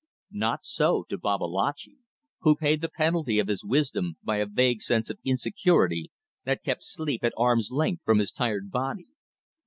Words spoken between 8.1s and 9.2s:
his tired body.